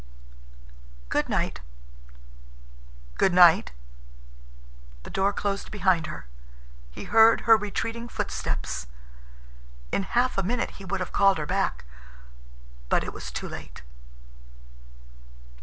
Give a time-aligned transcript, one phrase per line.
[1.09, 1.59] "Good night."
[3.19, 3.71] "Good night."
[5.03, 6.25] The door closed behind her.
[6.89, 8.87] He heard her retreating footsteps.
[9.91, 11.85] In half a minute he would have called her back.
[12.89, 13.83] But it was too late.